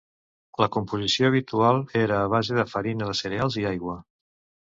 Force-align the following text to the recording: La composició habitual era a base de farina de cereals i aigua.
La 0.61 0.67
composició 0.75 1.27
habitual 1.33 1.83
era 2.01 2.17
a 2.21 2.31
base 2.35 2.57
de 2.61 2.65
farina 2.73 3.09
de 3.11 3.17
cereals 3.21 3.59
i 3.65 3.67
aigua. 3.75 3.99